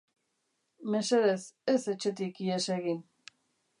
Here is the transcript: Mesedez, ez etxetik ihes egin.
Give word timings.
Mesedez, 0.95 1.43
ez 1.75 1.83
etxetik 1.93 2.41
ihes 2.47 2.65
egin. 2.81 3.07